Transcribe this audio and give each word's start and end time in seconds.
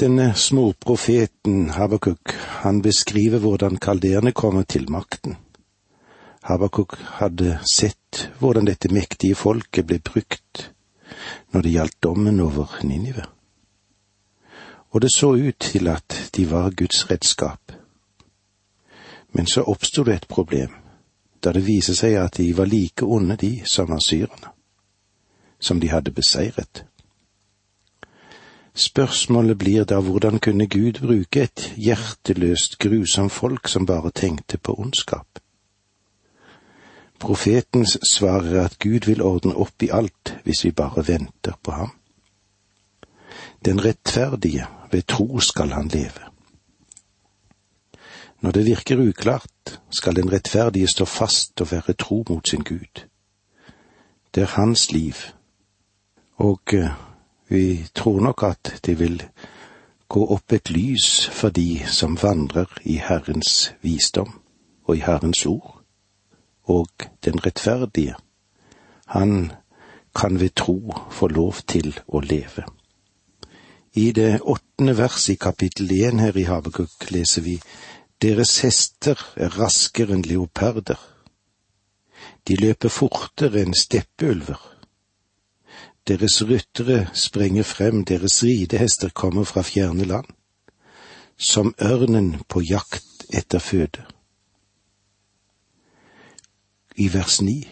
Denne 0.00 0.34
småprofeten 0.34 1.70
Habakuk, 1.70 2.32
han 2.34 2.82
beskriver 2.82 3.38
hvordan 3.38 3.76
kalderene 3.76 4.32
kommer 4.32 4.62
til 4.62 4.88
makten. 4.90 5.36
Habakuk 6.42 6.96
hadde 6.98 7.60
sett 7.72 8.24
hvordan 8.40 8.66
dette 8.66 8.90
mektige 8.90 9.38
folket 9.38 9.86
ble 9.86 10.00
brukt 10.02 10.64
når 11.54 11.62
det 11.62 11.74
gjaldt 11.76 11.98
dommen 12.02 12.40
over 12.42 12.72
Ninive. 12.82 13.22
Og 14.90 15.02
det 15.02 15.12
så 15.14 15.30
ut 15.38 15.60
til 15.62 15.86
at 15.88 16.16
de 16.36 16.50
var 16.50 16.74
Guds 16.74 17.10
redskap. 17.10 17.72
Men 19.30 19.46
så 19.46 19.62
oppsto 19.62 20.02
det 20.02 20.14
et 20.14 20.26
problem, 20.28 20.74
da 21.38 21.52
det 21.54 21.62
viser 21.66 21.94
seg 21.94 22.18
at 22.18 22.42
de 22.42 22.50
var 22.58 22.66
like 22.66 23.06
onde, 23.06 23.36
de 23.36 23.62
som 23.62 23.94
asyrerne, 23.94 24.50
som 25.58 25.78
de 25.80 25.94
hadde 25.94 26.10
beseiret. 26.10 26.82
Spørsmålet 28.74 29.58
blir 29.58 29.84
da 29.84 30.00
hvordan 30.02 30.40
kunne 30.42 30.66
Gud 30.66 30.98
bruke 30.98 31.44
et 31.46 31.72
hjerteløst, 31.76 32.78
grusomt 32.78 33.32
folk 33.32 33.68
som 33.68 33.86
bare 33.86 34.10
tenkte 34.10 34.58
på 34.58 34.74
ondskap? 34.74 35.38
Profetens 37.18 37.98
svar 38.10 38.42
er 38.42 38.64
at 38.64 38.78
Gud 38.78 39.06
vil 39.06 39.22
ordne 39.22 39.54
opp 39.54 39.82
i 39.82 39.92
alt 39.94 40.34
hvis 40.44 40.64
vi 40.64 40.72
bare 40.74 41.06
venter 41.06 41.54
på 41.62 41.70
ham. 41.70 41.94
Den 43.64 43.84
rettferdige, 43.84 44.66
ved 44.90 45.06
tro 45.06 45.40
skal 45.40 45.70
han 45.72 45.88
leve. 45.88 46.26
Når 48.40 48.50
det 48.50 48.66
virker 48.66 49.08
uklart, 49.08 49.80
skal 49.90 50.16
den 50.16 50.32
rettferdige 50.32 50.88
stå 50.88 51.04
fast 51.04 51.60
og 51.60 51.70
være 51.72 51.92
tro 51.92 52.24
mot 52.28 52.48
sin 52.48 52.60
Gud. 52.60 53.06
Det 54.34 54.42
er 54.42 54.56
hans 54.58 54.92
liv, 54.92 55.14
og 56.36 56.60
eh, 56.74 56.90
vi 57.48 57.86
tror 57.94 58.20
nok 58.20 58.42
at 58.42 58.72
det 58.86 58.98
vil 58.98 59.22
gå 60.08 60.26
opp 60.34 60.52
et 60.52 60.70
lys 60.70 61.26
for 61.32 61.50
de 61.50 61.82
som 61.86 62.16
vandrer 62.22 62.70
i 62.84 62.96
Herrens 63.02 63.72
visdom 63.82 64.40
og 64.84 64.96
i 64.96 65.04
Herrens 65.04 65.46
ord, 65.46 65.80
og 66.64 66.88
den 67.24 67.40
rettferdige, 67.46 68.14
han 69.06 69.52
kan 70.16 70.40
ved 70.40 70.54
tro 70.56 70.94
få 71.10 71.28
lov 71.28 71.54
til 71.66 71.94
å 72.06 72.20
leve. 72.20 72.64
I 73.94 74.10
det 74.12 74.40
åttende 74.42 74.96
vers 74.98 75.28
i 75.28 75.34
kapittel 75.34 75.92
én 75.92 76.20
her 76.20 76.36
i 76.36 76.46
Habakuk 76.48 77.10
leser 77.10 77.42
vi 77.42 77.60
Deres 78.22 78.58
hester 78.64 79.20
er 79.36 79.52
raskere 79.58 80.14
enn 80.16 80.24
leoparder. 80.26 80.98
De 82.48 82.56
løper 82.56 82.88
fortere 82.88 83.62
enn 83.62 83.74
steppeulver. 83.76 84.60
Deres 86.08 86.42
ryttere 86.42 87.08
sprenger 87.14 87.62
frem, 87.62 88.04
deres 88.04 88.42
ridehester 88.42 89.08
kommer 89.08 89.44
fra 89.44 89.62
fjerne 89.62 90.04
land, 90.04 90.26
som 91.36 91.74
ørnen 91.80 92.42
på 92.48 92.60
jakt 92.60 93.24
etter 93.32 93.58
føde. 93.58 94.04
I 96.96 97.08
vers 97.14 97.40
ni 97.42 97.64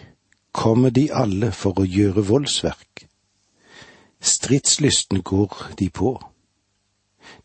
kommer 0.53 0.91
de 0.91 1.11
alle 1.13 1.53
for 1.53 1.77
å 1.79 1.85
gjøre 1.85 2.25
voldsverk. 2.25 3.05
Stridslysten 4.21 5.23
går 5.23 5.75
de 5.79 5.91
på. 5.91 6.17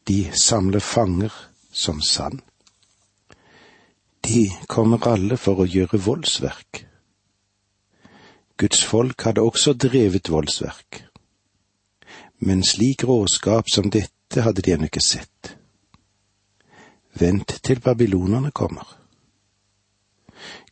De 0.07 0.31
samler 0.33 0.79
fanger 0.79 1.33
som 1.71 2.01
sand. 2.01 2.39
De 4.23 4.49
kommer 4.67 5.03
alle 5.07 5.37
for 5.37 5.59
å 5.59 5.67
gjøre 5.67 5.99
voldsverk. 5.99 6.87
Guds 8.57 8.85
folk 8.85 9.21
hadde 9.21 9.41
også 9.41 9.73
drevet 9.73 10.29
voldsverk. 10.29 11.03
Men 12.39 12.63
slik 12.63 13.03
råskap 13.03 13.69
som 13.69 13.91
dette 13.91 14.41
hadde 14.41 14.61
de 14.61 14.73
ennå 14.73 14.89
ikke 14.89 15.01
sett. 15.01 15.57
Vent 17.19 17.59
til 17.63 17.79
babylonerne 17.79 18.51
kommer. 18.51 18.97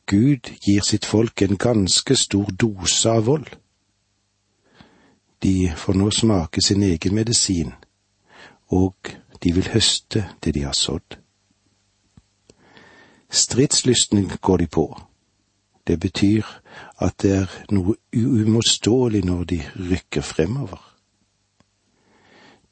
Gud 0.05 0.49
gir 0.61 0.81
sitt 0.85 1.05
folk 1.05 1.41
en 1.41 1.57
ganske 1.57 2.15
stor 2.15 2.49
dose 2.61 3.09
av 3.09 3.25
vold. 3.25 3.47
De 5.41 5.71
får 5.77 5.97
nå 5.97 6.09
smake 6.11 6.61
sin 6.61 6.83
egen 6.83 7.15
medisin, 7.15 7.73
og 8.67 9.13
de 9.43 9.53
vil 9.53 9.73
høste 9.73 10.29
det 10.43 10.53
de 10.53 10.65
har 10.65 10.77
sådd. 10.77 11.17
Stridslysten 13.29 14.31
går 14.41 14.57
de 14.57 14.67
på 14.67 14.85
det 15.87 15.99
betyr 15.99 16.43
at 16.97 17.21
det 17.21 17.31
er 17.37 17.51
noe 17.71 17.95
uimotståelig 18.15 19.23
når 19.25 19.43
de 19.43 19.61
rykker 19.91 20.21
fremover. 20.21 20.81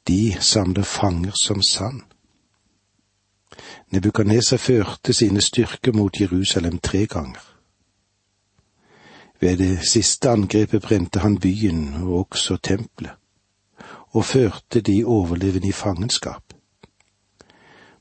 De 0.08 0.36
samler 0.40 0.82
fanger 0.82 1.32
som 1.44 1.62
sand. 1.62 2.02
Nebukadneser 3.90 4.56
førte 4.56 5.12
sine 5.12 5.40
styrker 5.40 5.92
mot 5.92 6.20
Jerusalem 6.20 6.78
tre 6.78 7.06
ganger. 7.06 7.40
Ved 9.40 9.56
det 9.56 9.88
siste 9.88 10.30
angrepet 10.30 10.82
brente 10.82 11.20
han 11.20 11.38
byen 11.38 11.94
og 12.02 12.18
også 12.18 12.56
tempelet, 12.56 13.12
og 14.10 14.24
førte 14.24 14.80
de 14.80 15.04
overlevende 15.04 15.68
i 15.68 15.72
fangenskap. 15.72 16.42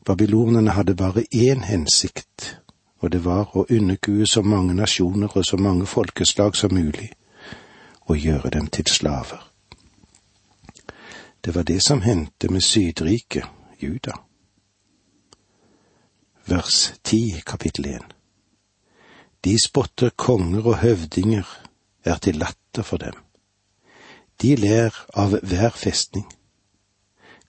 Babylonerne 0.06 0.72
hadde 0.72 0.96
bare 0.96 1.24
én 1.36 1.64
hensikt, 1.66 2.63
og 3.04 3.12
det 3.12 3.20
var 3.26 3.52
å 3.52 3.66
underkue 3.68 4.24
så 4.28 4.42
mange 4.48 4.74
nasjoner 4.74 5.34
og 5.36 5.44
så 5.46 5.58
mange 5.60 5.86
folkeslag 5.86 6.56
som 6.56 6.72
mulig, 6.72 7.10
og 8.08 8.18
gjøre 8.18 8.50
dem 8.56 8.70
til 8.72 8.88
slaver. 8.88 9.42
Det 11.44 11.56
var 11.56 11.68
det 11.68 11.82
som 11.84 12.02
hendte 12.02 12.48
med 12.48 12.64
Sydriket, 12.64 13.44
Juda. 13.82 14.16
Vers 16.48 16.94
10, 17.04 17.42
kapittel 17.46 17.90
1. 17.92 18.06
De 19.44 19.58
spotter 19.60 20.16
konger 20.16 20.68
og 20.68 20.78
høvdinger, 20.80 21.48
er 22.04 22.18
til 22.24 22.40
latter 22.40 22.88
for 22.88 23.04
dem. 23.04 23.20
De 24.42 24.56
ler 24.56 24.96
av 25.14 25.36
hver 25.44 25.76
festning, 25.76 26.28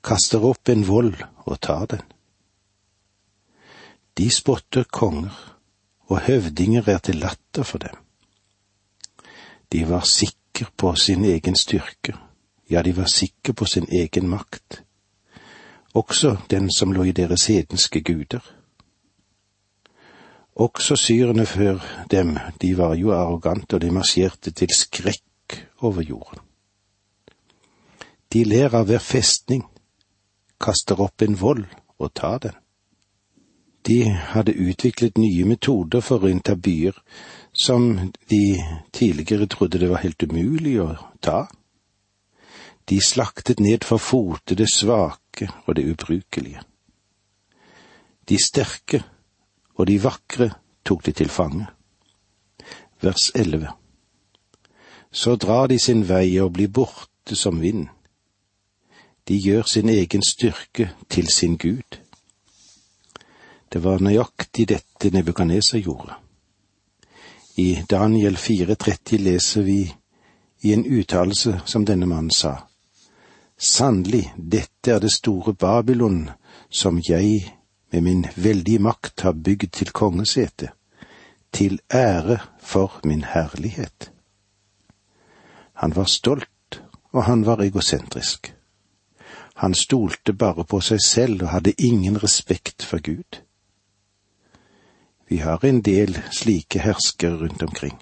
kaster 0.03 0.43
opp 0.43 0.69
en 0.69 0.83
vold 0.87 1.15
og 1.47 1.61
tar 1.63 1.87
den. 1.95 2.03
De 4.19 4.31
spotter 4.31 4.85
konger, 4.85 5.35
og 6.07 6.21
høvdinger 6.21 6.89
er 6.89 6.99
til 6.99 7.17
latter 7.17 7.63
for 7.63 7.79
dem. 7.79 7.97
De 9.73 9.89
var 9.89 10.05
sikre 10.07 10.67
på 10.77 10.95
sin 10.95 11.25
egen 11.25 11.57
styrke, 11.57 12.15
ja, 12.71 12.83
de 12.83 12.97
var 12.97 13.11
sikre 13.11 13.53
på 13.53 13.65
sin 13.65 13.89
egen 13.91 14.29
makt, 14.29 14.83
også 15.95 16.37
den 16.51 16.71
som 16.71 16.93
lå 16.93 17.03
i 17.03 17.13
deres 17.13 17.47
hedenske 17.47 18.01
guder. 18.03 18.43
Også 20.55 20.97
syrene 20.97 21.47
før 21.47 21.79
dem, 22.11 22.39
de 22.63 22.79
var 22.79 22.95
jo 22.95 23.13
arrogante, 23.13 23.75
og 23.75 23.83
de 23.83 23.91
marsjerte 23.91 24.51
til 24.51 24.71
skrekk 24.71 25.59
over 25.79 26.03
jorden. 26.03 26.39
De 28.33 28.45
ler 28.45 28.75
av 28.75 28.87
hver 28.87 29.03
festning, 29.03 29.65
kaster 30.61 31.01
opp 31.03 31.23
en 31.23 31.41
vold 31.41 31.67
og 31.99 32.15
tar 32.15 32.39
den. 32.39 32.64
De 33.87 34.11
hadde 34.11 34.53
utviklet 34.53 35.19
nye 35.21 35.45
metoder 35.45 36.01
for 36.01 36.25
å 36.25 36.31
innta 36.33 36.57
byer 36.57 36.97
som 37.53 38.13
de 38.33 38.43
tidligere 38.93 39.47
trodde 39.47 39.79
det 39.79 39.91
var 39.91 40.03
helt 40.03 40.23
umulig 40.23 40.79
å 40.81 40.95
ta. 41.21 41.47
De 42.89 43.01
slaktet 43.01 43.61
ned 43.61 43.85
for 43.85 44.01
fote 44.01 44.57
det 44.57 44.71
svake 44.73 45.51
og 45.67 45.77
det 45.77 45.85
ubrukelige. 45.85 46.63
De 48.29 48.39
sterke 48.41 49.03
og 49.77 49.87
de 49.87 49.99
vakre 50.01 50.51
tok 50.85 51.05
de 51.05 51.13
til 51.13 51.29
fange. 51.29 51.67
Vers 53.01 53.31
11. 53.35 53.69
Så 55.13 55.37
drar 55.37 55.69
de 55.69 55.79
sin 55.79 56.07
vei 56.09 56.41
og 56.41 56.55
blir 56.57 56.73
borte 56.73 57.37
som 57.37 57.61
vind. 57.61 57.89
De 59.29 59.37
gjør 59.37 59.63
sin 59.69 59.89
egen 59.89 60.23
styrke 60.23 60.91
til 61.09 61.29
sin 61.29 61.57
Gud. 61.57 62.01
Det 63.75 63.81
var 63.83 63.99
nøyaktig 63.99 64.69
dette 64.71 65.11
Nebukadneser 65.11 65.81
gjorde. 65.83 66.15
I 67.59 67.83
Daniel 67.91 68.37
4,30 68.39 69.19
leser 69.19 69.63
vi 69.67 69.81
i 70.63 70.73
en 70.73 70.85
uttalelse 70.87 71.57
som 71.67 71.83
denne 71.85 72.07
mannen 72.07 72.31
sa. 72.31 72.53
Sannelig, 73.59 74.29
dette 74.39 74.93
er 74.95 75.01
det 75.03 75.11
store 75.11 75.57
Babylon 75.59 76.29
som 76.71 77.01
jeg 77.09 77.51
med 77.91 78.03
min 78.07 78.23
veldige 78.37 78.79
makt 78.79 79.25
har 79.27 79.35
bygd 79.35 79.73
til 79.75 79.91
kongesete, 79.91 80.69
til 81.53 81.81
ære 81.91 82.39
for 82.63 83.01
min 83.05 83.25
herlighet. 83.25 84.13
Han 85.83 85.97
var 85.97 86.05
stolt, 86.05 86.83
og 87.11 87.25
han 87.25 87.43
var 87.47 87.63
egosentrisk. 87.63 88.55
Han 89.55 89.75
stolte 89.75 90.33
bare 90.33 90.65
på 90.65 90.81
seg 90.81 91.03
selv 91.03 91.43
og 91.43 91.49
hadde 91.57 91.75
ingen 91.79 92.23
respekt 92.23 92.87
for 92.87 93.03
Gud. 93.03 93.43
Vi 95.29 95.39
har 95.39 95.65
en 95.65 95.81
del 95.83 96.19
slike 96.31 96.79
herskere 96.79 97.37
rundt 97.37 97.63
omkring. 97.63 97.99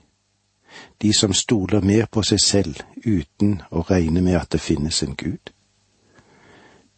De 0.98 1.12
som 1.12 1.32
stoler 1.32 1.80
mer 1.80 2.06
på 2.06 2.22
seg 2.22 2.40
selv 2.40 2.82
uten 3.04 3.60
å 3.70 3.84
regne 3.88 4.22
med 4.22 4.36
at 4.40 4.50
det 4.52 4.60
finnes 4.60 5.02
en 5.02 5.14
Gud. 5.16 5.52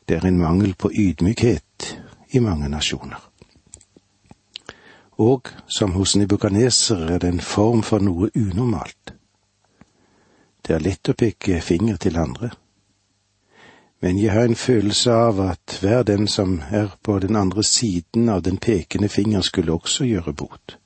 Det 0.09 0.17
er 0.17 0.27
en 0.27 0.39
mangel 0.39 0.75
på 0.75 0.91
ydmykhet 0.93 1.97
i 2.33 2.41
mange 2.41 2.69
nasjoner. 2.69 3.21
Og 5.19 5.49
som 5.69 5.93
hos 5.93 6.17
nebukaneser 6.17 7.07
er 7.15 7.19
det 7.19 7.29
en 7.29 7.41
form 7.41 7.83
for 7.83 8.03
noe 8.03 8.31
unormalt. 8.35 9.15
Det 10.65 10.75
er 10.75 10.83
lett 10.83 11.09
å 11.09 11.15
peke 11.15 11.61
finger 11.61 11.97
til 12.01 12.17
andre. 12.19 12.51
Men 14.01 14.19
jeg 14.19 14.33
har 14.33 14.45
en 14.45 14.57
følelse 14.57 15.13
av 15.13 15.41
at 15.41 15.79
hver 15.81 16.03
den 16.03 16.29
som 16.29 16.59
er 16.71 16.97
på 17.03 17.19
den 17.19 17.37
andre 17.37 17.63
siden 17.65 18.29
av 18.29 18.43
den 18.43 18.59
pekende 18.59 19.09
finger, 19.09 19.41
skulle 19.41 19.73
også 19.73 20.05
gjøre 20.05 20.33
bot. 20.33 20.79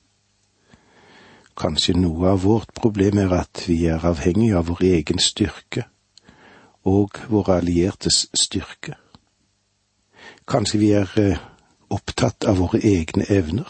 Kanskje 1.59 1.97
noe 1.97 2.29
av 2.31 2.43
vårt 2.43 2.71
problem 2.73 3.17
er 3.19 3.33
at 3.41 3.65
vi 3.67 3.81
er 3.91 4.05
avhengig 4.07 4.53
av 4.55 4.69
vår 4.71 4.85
egen 4.93 5.19
styrke 5.19 5.83
og 6.87 7.19
våre 7.27 7.57
alliertes 7.59 8.29
styrke. 8.33 8.95
Kanskje 10.47 10.79
vi 10.79 10.93
er 10.95 11.11
eh, 11.19 11.41
opptatt 11.91 12.47
av 12.47 12.61
våre 12.61 12.79
egne 12.79 13.27
evner 13.29 13.67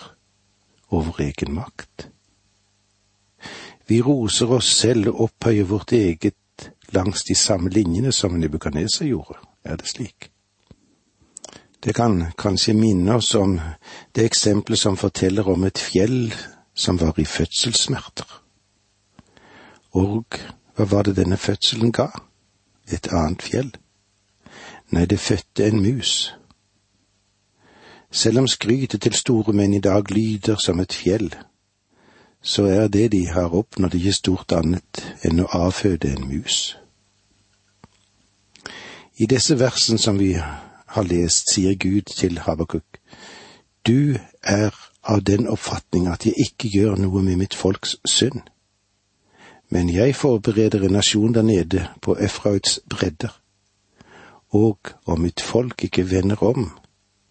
og 0.89 1.09
vår 1.09 1.21
egen 1.29 1.55
makt. 1.57 2.07
Vi 3.89 4.01
roser 4.05 4.51
oss 4.53 4.69
selv 4.69 5.09
og 5.09 5.25
opphøyer 5.25 5.65
vårt 5.65 5.95
eget 5.97 6.37
langs 6.93 7.23
de 7.23 7.35
samme 7.35 7.69
linjene 7.69 8.11
som 8.11 8.31
Nebukadneser 8.39 9.05
gjorde, 9.05 9.39
er 9.63 9.75
det 9.75 9.87
slik. 9.87 10.31
Det 11.83 11.95
kan 11.95 12.31
kanskje 12.37 12.73
minne 12.73 13.15
oss 13.15 13.35
om 13.35 13.59
det 14.15 14.25
eksempelet 14.25 14.79
som 14.79 14.97
forteller 14.97 15.47
om 15.47 15.63
et 15.63 15.79
fjell 15.79 16.33
som 16.75 16.99
var 16.99 17.19
i 17.19 17.25
fødselssmerter. 17.25 18.41
Og 19.91 20.25
hva 20.75 20.85
var 20.85 21.03
det 21.03 21.15
denne 21.15 21.37
fødselen 21.37 21.91
ga? 21.91 22.09
Et 22.91 23.07
annet 23.13 23.41
fjell? 23.41 23.71
Nei, 24.91 25.05
det 25.05 25.19
fødte 25.19 25.67
en 25.67 25.81
mus. 25.81 26.33
Selv 28.11 28.39
om 28.39 28.47
skrytet 28.47 29.01
til 29.01 29.13
store 29.13 29.53
menn 29.53 29.73
i 29.73 29.79
dag 29.79 30.11
lyder 30.11 30.55
som 30.55 30.79
et 30.79 30.93
fjell, 30.93 31.29
så 32.41 32.65
er 32.65 32.87
det 32.87 33.11
de 33.11 33.27
har 33.27 33.55
oppnådd 33.55 33.95
ikke 33.95 34.13
stort 34.13 34.51
annet 34.55 35.01
enn 35.27 35.41
å 35.43 35.49
avføde 35.53 36.11
en 36.13 36.27
mus. 36.27 36.77
I 39.19 39.27
disse 39.27 39.59
versene 39.59 39.99
som 39.99 40.19
vi 40.19 40.33
har 40.89 41.03
lest, 41.03 41.51
sier 41.51 41.75
Gud 41.75 42.07
til 42.15 42.39
Habakuk, 42.39 42.99
du 43.87 44.15
er 44.43 44.75
av 45.03 45.23
den 45.23 45.47
oppfatning 45.47 46.07
at 46.07 46.25
jeg 46.25 46.33
ikke 46.39 46.71
gjør 46.71 46.95
noe 46.99 47.21
med 47.23 47.41
mitt 47.41 47.55
folks 47.55 47.97
synd. 48.07 48.41
Men 49.69 49.89
jeg 49.89 50.15
forbereder 50.15 50.85
en 50.85 50.95
nasjon 50.97 51.33
der 51.33 51.45
nede 51.45 51.87
på 52.01 52.15
Efrauts 52.17 52.79
bredder, 52.89 53.35
og 54.49 54.95
om 55.05 55.19
mitt 55.21 55.41
folk 55.41 55.83
ikke 55.83 56.09
vender 56.09 56.43
om, 56.43 56.71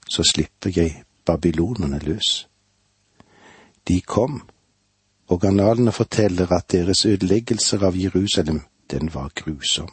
så 0.09 0.23
slipper 0.23 0.71
jeg 0.77 1.03
babylonerne 1.27 1.99
løs. 1.99 2.47
De 3.89 4.01
kom, 4.01 4.43
og 5.29 5.45
analene 5.45 5.93
forteller 5.93 6.53
at 6.53 6.71
deres 6.73 7.05
ødeleggelser 7.07 7.85
av 7.85 7.97
Jerusalem, 7.97 8.63
den 8.91 9.15
var 9.15 9.31
grusom, 9.35 9.89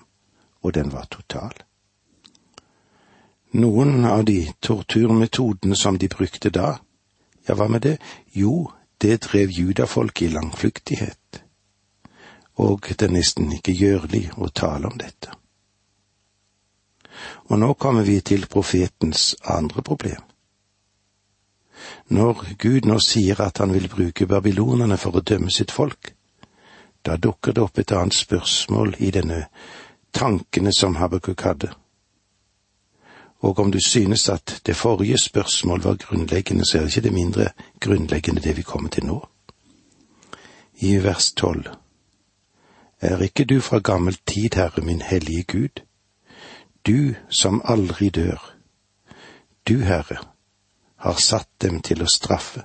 og 0.61 0.73
den 0.73 0.91
var 0.93 1.07
total. 1.11 1.53
Noen 3.55 4.05
av 4.05 4.25
de 4.27 4.41
torturmetodene 4.61 5.75
som 5.75 5.99
de 5.99 6.07
brukte 6.11 6.49
da, 6.49 6.75
ja, 7.47 7.55
hva 7.55 7.67
med 7.71 7.83
det? 7.85 7.97
Jo, 8.33 8.71
det 9.01 9.21
drev 9.27 9.51
judafolket 9.51 10.29
i 10.29 10.33
langflyktighet, 10.33 11.41
og 12.55 12.87
det 12.89 13.07
er 13.07 13.15
nesten 13.15 13.51
ikke 13.51 13.75
gjørlig 13.75 14.29
å 14.39 14.49
tale 14.49 14.87
om 14.87 14.99
dette. 14.99 15.35
Og 17.51 17.59
nå 17.59 17.73
kommer 17.79 18.03
vi 18.03 18.19
til 18.21 18.47
profetens 18.51 19.35
andre 19.43 19.83
problem. 19.83 20.23
Når 22.09 22.45
Gud 22.57 22.85
nå 22.85 22.99
sier 22.99 23.41
at 23.41 23.57
han 23.57 23.73
vil 23.73 23.89
bruke 23.89 24.27
babylonerne 24.27 24.97
for 24.97 25.17
å 25.17 25.23
dømme 25.25 25.51
sitt 25.51 25.71
folk, 25.71 26.13
da 27.05 27.17
dukker 27.21 27.53
det 27.53 27.61
opp 27.61 27.79
et 27.79 27.91
annet 27.91 28.17
spørsmål 28.17 28.95
i 28.99 29.11
denne 29.13 29.45
tankene 30.13 30.73
som 30.73 30.95
Habakuk 30.95 31.41
hadde. 31.41 31.71
Og 33.45 33.59
om 33.59 33.71
du 33.71 33.79
synes 33.87 34.29
at 34.29 34.61
det 34.65 34.75
forrige 34.75 35.17
spørsmål 35.17 35.83
var 35.83 35.95
grunnleggende, 36.01 36.65
så 36.65 36.77
er 36.77 36.81
det 36.81 36.95
ikke 36.95 37.07
det 37.07 37.13
mindre 37.13 37.47
grunnleggende 37.79 38.41
det 38.41 38.57
vi 38.57 38.61
kommer 38.61 38.89
til 38.89 39.05
nå. 39.05 39.19
I 40.81 40.97
vers 41.03 41.31
tolv. 41.33 41.67
Er 43.01 43.21
ikke 43.21 43.45
du 43.45 43.59
fra 43.61 43.79
gammel 43.79 44.17
tid, 44.27 44.55
Herre 44.55 44.81
min 44.81 45.01
hellige 45.01 45.43
Gud? 45.43 45.83
Du 46.87 47.13
som 47.29 47.61
aldri 47.65 48.09
dør. 48.09 48.55
Du, 49.67 49.79
Herre, 49.79 50.17
har 51.05 51.19
satt 51.21 51.49
dem 51.61 51.81
til 51.85 52.01
å 52.01 52.09
straffe. 52.09 52.63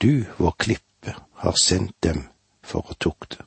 Du, 0.00 0.24
vår 0.38 0.54
klippe, 0.58 1.12
har 1.44 1.58
sendt 1.60 1.98
dem 2.00 2.22
for 2.64 2.88
å 2.88 2.96
tukte. 2.96 3.44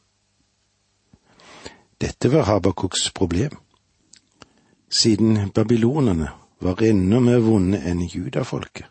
Dette 1.98 2.30
var 2.30 2.46
Habakuks 2.46 3.08
problem. 3.18 3.58
Siden 4.90 5.50
babylonerne 5.50 6.30
var 6.62 6.84
enda 6.86 7.24
mer 7.26 7.42
vonde 7.42 7.82
enn 7.90 8.06
judafolket. 8.06 8.86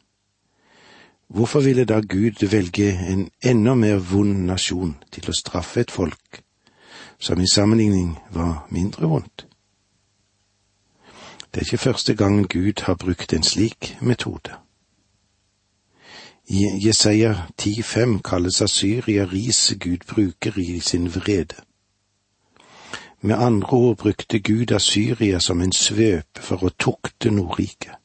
Hvorfor 1.31 1.63
ville 1.63 1.87
da 1.87 2.01
Gud 2.03 2.43
velge 2.51 2.91
en 2.91 3.29
enda 3.43 3.75
mer 3.79 4.03
vond 4.03 4.43
nasjon 4.51 4.97
til 5.15 5.31
å 5.31 5.39
straffe 5.39 5.87
et 5.87 5.95
folk 5.95 6.43
som 7.23 7.39
i 7.39 7.47
sammenligning 7.47 8.17
var 8.35 8.67
mindre 8.75 9.07
vondt? 9.15 9.47
Det 11.51 11.63
er 11.63 11.71
ikke 11.71 11.85
første 11.89 12.19
gang 12.19 12.43
Gud 12.51 12.89
har 12.91 12.99
brukt 12.99 13.33
en 13.33 13.47
slik 13.47 13.95
metode. 14.03 14.66
Jesaja 16.49 17.35
10,5 17.59 18.23
kalles 18.23 18.63
Asyria 18.63 19.25
riset 19.25 19.81
Gud 19.81 20.07
bruker 20.07 20.59
i 20.59 20.81
sin 20.81 21.09
vrede. 21.09 21.55
Med 23.21 23.39
andre 23.39 23.77
ord 23.77 23.97
brukte 23.97 24.39
Gud 24.39 24.73
Asyria 24.73 25.41
som 25.41 25.61
en 25.61 25.73
svøpe 25.73 26.43
for 26.43 26.63
å 26.63 26.71
tukte 26.79 27.31
Nordriket. 27.31 27.99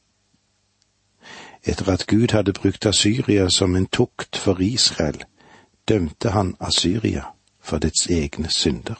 Etter 1.62 1.92
at 1.92 2.06
Gud 2.06 2.34
hadde 2.34 2.52
brukt 2.52 2.86
Asyria 2.86 3.46
som 3.50 3.76
en 3.76 3.86
tukt 3.86 4.36
for 4.36 4.58
Israel, 4.60 5.22
dømte 5.88 6.30
han 6.30 6.56
Asyria 6.60 7.22
for 7.60 7.78
dets 7.78 8.08
egne 8.10 8.50
synder. 8.50 8.98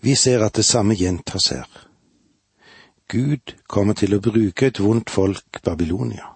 Vi 0.00 0.14
ser 0.14 0.44
at 0.44 0.56
det 0.56 0.64
samme 0.64 0.94
gjentas 0.94 1.48
her. 1.48 1.87
Gud 3.08 3.54
kommer 3.66 3.94
til 3.96 4.12
å 4.14 4.20
bruke 4.20 4.68
et 4.68 4.80
vondt 4.84 5.10
folk, 5.10 5.62
Babylonia, 5.64 6.26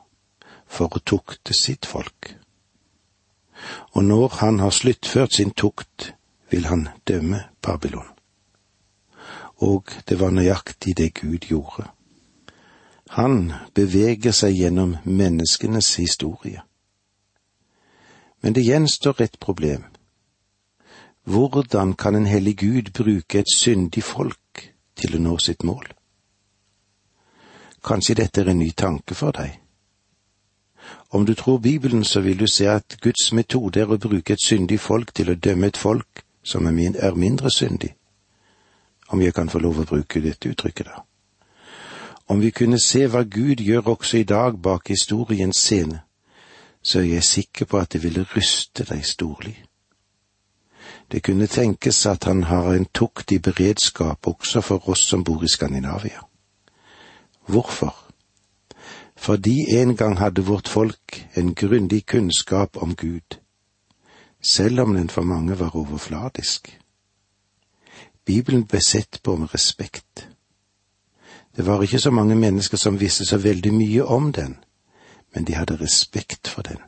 for 0.66 0.88
å 0.96 1.02
tukte 1.04 1.52
sitt 1.52 1.87
folk. 1.87 2.32
Og 3.92 4.04
når 4.04 4.38
han 4.40 4.61
har 4.61 4.73
sluttført 4.73 5.37
sin 5.37 5.52
tukt, 5.52 6.14
vil 6.50 6.66
han 6.66 6.88
dømme 7.08 7.44
Babylon. 7.62 8.08
Og 9.61 9.92
det 10.08 10.20
var 10.20 10.32
nøyaktig 10.32 10.96
det 10.96 11.12
Gud 11.20 11.44
gjorde. 11.50 11.90
Han 13.20 13.52
beveger 13.75 14.32
seg 14.32 14.56
gjennom 14.56 14.96
menneskenes 15.04 15.94
historie. 16.00 16.62
Men 18.40 18.56
det 18.56 18.64
gjenstår 18.64 19.20
et 19.20 19.37
problem. 19.40 19.85
Hvordan 21.25 21.94
kan 21.94 22.16
en 22.16 22.26
hellig 22.26 22.56
Gud 22.58 22.94
bruke 22.96 23.38
et 23.38 23.52
syndig 23.54 24.02
folk 24.02 24.73
til 24.96 25.16
å 25.16 25.20
nå 25.23 25.37
sitt 25.38 25.62
mål? 25.62 25.85
Kanskje 27.84 28.14
dette 28.14 28.40
er 28.40 28.50
en 28.52 28.58
ny 28.58 28.70
tanke 28.70 29.14
for 29.14 29.34
deg? 29.34 29.58
Om 31.10 31.26
du 31.26 31.34
tror 31.34 31.58
Bibelen, 31.58 32.04
så 32.04 32.20
vil 32.20 32.38
du 32.38 32.46
se 32.46 32.68
at 32.68 32.96
Guds 33.02 33.32
metode 33.32 33.80
er 33.80 33.90
å 33.90 33.98
bruke 33.98 34.32
et 34.32 34.44
syndig 34.46 34.80
folk 34.80 35.14
til 35.14 35.30
å 35.30 35.34
dømme 35.34 35.66
et 35.66 35.76
folk 35.76 36.22
som 36.42 36.66
er 36.66 37.14
mindre 37.14 37.50
syndig. 37.50 37.94
Om 39.08 39.20
jeg 39.20 39.34
kan 39.34 39.48
få 39.48 39.58
lov 39.58 39.82
å 39.82 39.84
bruke 39.84 40.20
dette 40.20 40.48
uttrykket, 40.48 40.86
da. 40.86 41.02
Om 42.26 42.40
vi 42.40 42.50
kunne 42.50 42.78
se 42.80 43.06
hva 43.06 43.24
Gud 43.28 43.60
gjør 43.60 43.92
også 43.92 44.22
i 44.22 44.24
dag 44.24 44.56
bak 44.62 44.88
historiens 44.88 45.58
scene, 45.58 46.00
så 46.82 46.98
er 46.98 47.14
jeg 47.14 47.24
sikker 47.24 47.66
på 47.66 47.78
at 47.78 47.92
det 47.92 48.02
ville 48.02 48.24
ryste 48.36 48.86
deg 48.88 49.04
storlig. 49.04 49.56
Det 51.12 51.22
kunne 51.22 51.46
tenkes 51.46 52.06
at 52.06 52.24
han 52.24 52.42
har 52.48 52.72
en 52.72 52.86
tukt 52.94 53.32
i 53.32 53.38
beredskap 53.38 54.26
også 54.26 54.60
for 54.60 54.88
oss 54.88 55.04
som 55.10 55.24
bor 55.24 55.44
i 55.44 55.48
Skandinavia. 55.48 56.24
Hvorfor? 57.46 57.96
Fordi 59.16 59.76
en 59.76 59.96
gang 59.96 60.18
hadde 60.18 60.44
vårt 60.44 60.68
folk 60.68 61.28
en 61.34 61.54
grundig 61.54 62.06
kunnskap 62.06 62.76
om 62.76 62.94
Gud, 62.94 63.38
selv 64.42 64.80
om 64.80 64.94
den 64.94 65.08
for 65.08 65.22
mange 65.22 65.58
var 65.58 65.76
overfladisk. 65.76 66.78
Bibelen 68.25 68.66
ble 68.66 68.80
sett 68.80 69.20
på 69.22 69.37
med 69.37 69.54
respekt. 69.54 70.28
Det 71.56 71.66
var 71.66 71.82
ikke 71.82 71.99
så 71.99 72.11
mange 72.11 72.34
mennesker 72.34 72.76
som 72.76 73.00
visste 73.00 73.25
så 73.25 73.37
veldig 73.38 73.75
mye 73.75 74.04
om 74.04 74.32
den, 74.32 74.56
men 75.34 75.44
de 75.44 75.54
hadde 75.54 75.80
respekt 75.80 76.49
for 76.49 76.62
den. 76.62 76.78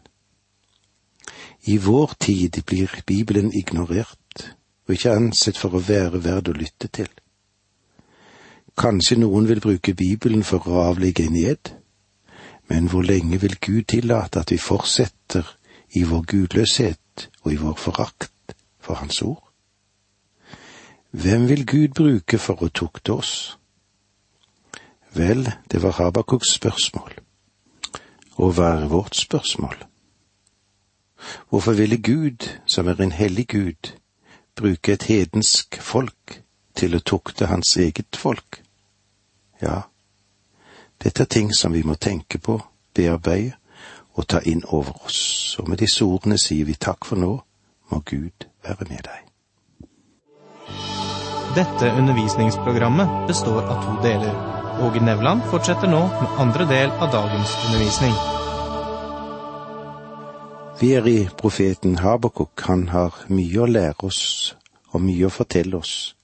I 1.64 1.76
vår 1.76 2.14
tid 2.20 2.62
blir 2.66 3.02
Bibelen 3.06 3.52
ignorert 3.54 4.54
og 4.86 4.94
ikke 4.94 5.14
ansett 5.16 5.58
for 5.58 5.74
å 5.74 5.80
være 5.80 6.20
verd 6.24 6.48
å 6.48 6.56
lytte 6.56 6.88
til. 6.88 7.08
Kanskje 8.76 9.20
noen 9.22 9.46
vil 9.48 9.60
bruke 9.62 9.94
Bibelen 9.94 10.42
for 10.42 10.66
å 10.66 10.80
avlegge 10.88 11.28
en 11.28 11.36
gjed, 11.38 11.70
men 12.68 12.88
hvor 12.90 13.06
lenge 13.06 13.38
vil 13.38 13.54
Gud 13.62 13.84
tillate 13.92 14.40
at 14.40 14.50
vi 14.50 14.58
fortsetter 14.58 15.46
i 15.94 16.02
vår 16.08 16.24
gudløshet 16.26 17.28
og 17.44 17.52
i 17.52 17.58
vår 17.60 17.76
forakt 17.78 18.56
for 18.82 18.98
Hans 18.98 19.22
ord? 19.22 19.42
Hvem 21.14 21.46
vil 21.48 21.62
Gud 21.66 21.94
bruke 21.94 22.40
for 22.42 22.66
å 22.66 22.72
tukte 22.74 23.14
oss? 23.14 23.34
Vel, 25.14 25.46
det 25.70 25.82
var 25.82 25.94
Habakuks 26.00 26.56
spørsmål. 26.56 27.14
Og 28.42 28.56
hva 28.56 28.72
er 28.80 28.88
vårt 28.90 29.14
spørsmål? 29.14 29.76
Hvorfor 31.48 31.78
ville 31.78 32.02
Gud, 32.02 32.50
som 32.66 32.88
er 32.90 32.98
en 33.00 33.14
hellig 33.14 33.46
Gud, 33.48 33.94
bruke 34.58 34.92
et 34.92 35.06
hedensk 35.06 35.78
folk 35.78 36.40
til 36.74 36.98
å 36.98 37.04
tukte 37.06 37.46
hans 37.46 37.76
eget 37.78 38.18
folk? 38.18 38.63
Ja, 39.62 39.82
dette 41.02 41.22
er 41.22 41.30
ting 41.30 41.52
som 41.54 41.72
vi 41.72 41.82
må 41.82 41.94
tenke 41.94 42.38
på, 42.38 42.58
bearbeide 42.94 43.58
og 44.14 44.28
ta 44.30 44.40
inn 44.46 44.62
over 44.70 44.94
oss, 45.06 45.56
og 45.58 45.68
med 45.68 45.80
disse 45.82 46.04
ordene 46.06 46.38
sier 46.38 46.66
vi 46.68 46.76
takk 46.78 47.06
for 47.08 47.18
nå, 47.18 47.32
må 47.90 48.00
Gud 48.06 48.46
være 48.62 48.86
med 48.88 49.02
deg. 49.08 49.24
Dette 51.54 51.90
undervisningsprogrammet 51.98 53.26
består 53.28 53.62
av 53.62 53.82
to 53.84 53.96
deler. 54.02 54.34
Åge 54.82 55.02
Nevland 55.02 55.44
fortsetter 55.50 55.90
nå 55.90 56.00
med 56.08 56.40
andre 56.42 56.66
del 56.66 56.90
av 56.90 57.12
dagens 57.12 57.52
undervisning. 57.66 58.14
Vi 60.80 60.90
er 60.98 61.06
i 61.06 61.28
profeten 61.38 61.98
Habakuk. 62.02 62.64
Han 62.66 62.88
har 62.90 63.14
mye 63.30 63.62
å 63.62 63.70
lære 63.70 64.08
oss 64.08 64.22
og 64.90 65.02
mye 65.06 65.28
å 65.28 65.34
fortelle 65.34 65.78
oss. 65.78 66.14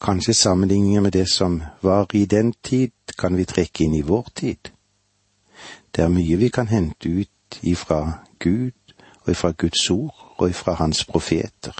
Kanskje 0.00 0.34
sammenligninger 0.34 1.00
med 1.00 1.12
det 1.12 1.28
som 1.28 1.62
var 1.82 2.06
i 2.14 2.24
den 2.24 2.52
tid, 2.62 2.90
kan 3.18 3.36
vi 3.36 3.44
trekke 3.44 3.84
inn 3.84 3.94
i 3.94 4.02
vår 4.02 4.26
tid. 4.34 4.70
Det 5.96 6.04
er 6.04 6.08
mye 6.08 6.36
vi 6.36 6.48
kan 6.48 6.68
hente 6.68 7.08
ut 7.08 7.60
ifra 7.62 8.24
Gud 8.38 8.94
og 9.22 9.30
ifra 9.30 9.50
Guds 9.50 9.90
ord 9.90 10.34
og 10.36 10.50
ifra 10.50 10.74
hans 10.74 11.04
profeter. 11.04 11.74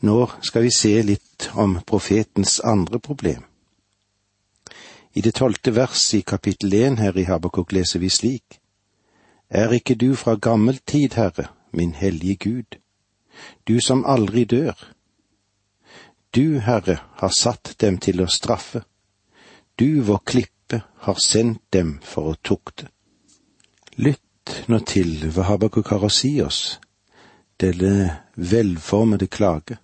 Nå 0.00 0.30
skal 0.42 0.62
vi 0.62 0.70
se 0.70 1.02
litt 1.02 1.50
om 1.54 1.78
profetens 1.86 2.60
andre 2.60 2.98
problem. 2.98 3.42
I 5.14 5.20
det 5.20 5.34
tolvte 5.34 5.74
vers 5.76 6.14
i 6.14 6.22
kapittel 6.22 6.74
én 6.74 6.96
her 6.98 7.18
i 7.18 7.26
Habakuk 7.28 7.72
leser 7.72 8.00
vi 8.00 8.08
slik. 8.08 8.58
Er 9.50 9.72
ikke 9.72 9.94
du 9.94 10.14
fra 10.16 10.34
gammel 10.34 10.78
tid, 10.86 11.14
Herre, 11.14 11.46
min 11.72 11.94
hellige 11.94 12.36
Gud, 12.36 12.78
du 13.68 13.80
som 13.80 14.06
aldri 14.06 14.44
dør? 14.44 14.91
Du, 16.34 16.58
Herre, 16.60 16.98
har 17.14 17.28
satt 17.28 17.74
dem 17.80 17.98
til 18.00 18.22
å 18.24 18.26
straffe, 18.26 18.80
du, 19.76 20.00
vår 20.00 20.22
klippe, 20.24 20.78
har 21.04 21.18
sendt 21.20 21.60
dem 21.76 21.98
for 22.00 22.30
å 22.30 22.38
tukte. 22.40 22.86
Lytt 24.00 24.62
nå 24.72 24.78
til 24.88 25.26
hva 25.28 25.44
Habakuk 25.50 25.90
har 25.92 26.06
å 26.06 26.08
si 26.08 26.38
oss, 26.40 26.78
denne 27.60 28.22
velformede 28.36 29.28
klage. 29.28 29.76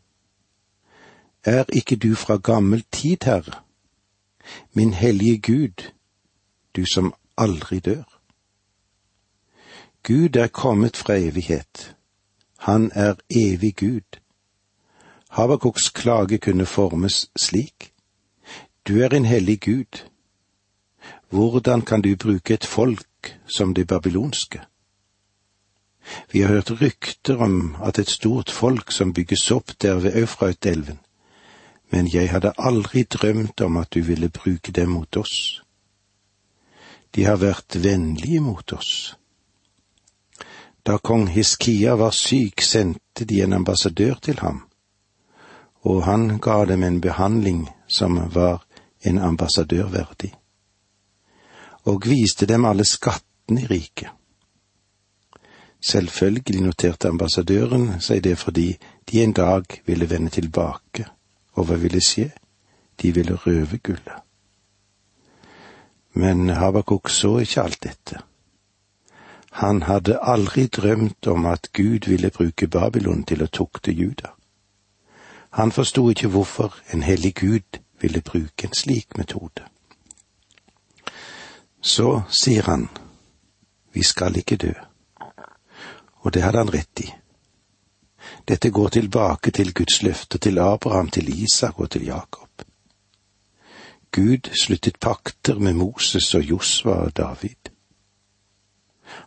Er 1.45 1.69
ikke 1.69 1.99
du 2.01 2.15
fra 2.17 2.39
gammel 2.41 2.87
tid, 2.91 3.29
Herre, 3.29 3.61
min 4.73 4.95
hellige 4.97 5.39
Gud, 5.51 5.85
du 6.73 6.87
som 6.89 7.13
aldri 7.37 7.81
dør? 7.85 8.07
Gud 10.03 10.37
er 10.37 10.49
kommet 10.49 10.97
fra 10.97 11.19
evighet. 11.21 11.93
Han 12.65 12.89
er 12.95 13.21
evig 13.29 13.75
Gud. 13.77 14.21
Habakuks 15.39 15.91
klage 15.91 16.39
kunne 16.39 16.67
formes 16.67 17.31
slik. 17.37 17.93
Du 18.89 18.99
er 18.99 19.15
en 19.15 19.25
hellig 19.25 19.61
Gud. 19.61 20.03
Hvordan 21.31 21.83
kan 21.83 22.03
du 22.03 22.17
bruke 22.17 22.55
et 22.55 22.65
folk 22.67 23.39
som 23.47 23.75
det 23.75 23.87
babylonske? 23.87 24.61
Vi 26.33 26.41
har 26.41 26.49
hørt 26.49 26.81
rykter 26.81 27.37
om 27.37 27.77
at 27.85 27.99
et 27.99 28.11
stort 28.11 28.51
folk 28.51 28.91
som 28.93 29.13
bygges 29.13 29.51
opp 29.51 29.71
der 29.83 29.95
ved 29.95 30.17
Eufrat-elven, 30.17 30.99
men 31.91 32.11
jeg 32.15 32.31
hadde 32.31 32.53
aldri 32.59 33.03
drømt 33.03 33.61
om 33.61 33.77
at 33.77 33.95
du 33.95 34.01
ville 34.01 34.29
bruke 34.29 34.73
dem 34.73 34.89
mot 34.89 35.17
oss. 35.17 35.63
De 37.15 37.25
har 37.25 37.37
vært 37.37 37.83
vennlige 37.85 38.41
mot 38.41 38.73
oss. 38.73 39.15
Da 40.87 40.99
kong 40.99 41.29
Hiskia 41.29 41.95
var 41.95 42.11
syk, 42.11 42.61
sendte 42.61 43.25
de 43.25 43.43
en 43.43 43.53
ambassadør 43.53 44.15
til 44.15 44.39
ham, 44.39 44.68
og 45.89 46.05
han 46.05 46.39
ga 46.39 46.65
dem 46.69 46.83
en 46.85 47.01
behandling 47.01 47.63
som 47.87 48.19
var 48.35 48.65
en 49.09 49.19
ambassadør 49.19 49.89
verdig, 49.89 50.35
og 51.89 52.05
viste 52.05 52.47
dem 52.47 52.67
alle 52.69 52.85
skattene 52.85 53.65
i 53.65 53.71
riket. 53.71 54.11
Selvfølgelig 55.81 56.61
noterte 56.61 57.09
ambassadøren 57.09 58.01
seg 58.03 58.25
det 58.27 58.37
fordi 58.39 58.69
de 59.09 59.23
en 59.23 59.33
dag 59.33 59.81
ville 59.87 60.11
vende 60.11 60.31
tilbake, 60.35 61.07
og 61.55 61.69
hva 61.69 61.79
ville 61.81 62.03
skje? 62.05 62.31
De 63.03 63.13
ville 63.15 63.35
røve 63.35 63.79
gullet. 63.79 64.19
Men 66.13 66.51
Habakuk 66.51 67.09
så 67.09 67.39
ikke 67.39 67.63
alt 67.63 67.83
dette. 67.83 68.19
Han 69.63 69.83
hadde 69.83 70.19
aldri 70.23 70.67
drømt 70.67 71.27
om 71.27 71.47
at 71.47 71.71
Gud 71.73 72.09
ville 72.09 72.31
bruke 72.31 72.67
Babylon 72.67 73.23
til 73.25 73.43
å 73.43 73.47
tukte 73.47 73.95
Juda. 73.95 74.35
Han 75.59 75.73
forsto 75.73 76.09
ikke 76.09 76.29
hvorfor 76.29 76.77
en 76.95 77.03
hellig 77.03 77.35
Gud 77.35 77.79
ville 78.01 78.21
bruke 78.21 78.67
en 78.67 78.75
slik 78.75 79.17
metode. 79.19 79.65
Så 81.81 82.21
sier 82.31 82.63
han, 82.71 82.89
vi 83.93 84.03
skal 84.03 84.37
ikke 84.37 84.57
dø. 84.57 84.73
Og 86.23 86.35
det 86.35 86.43
hadde 86.43 86.59
han 86.59 86.71
rett 86.75 87.03
i. 87.03 87.09
Dette 88.49 88.71
går 88.71 88.89
tilbake 88.89 89.51
til 89.51 89.75
Guds 89.75 90.03
løfter 90.03 90.39
til 90.39 90.59
Abraham, 90.59 91.11
til 91.11 91.43
Isak 91.43 91.81
og 91.81 91.91
til 91.91 92.05
Jakob. 92.05 92.63
Gud 94.13 94.55
sluttet 94.63 95.01
pakter 95.01 95.59
med 95.59 95.73
Moses 95.73 96.35
og 96.35 96.43
Josva 96.43 96.91
og 96.91 97.17
David. 97.17 97.73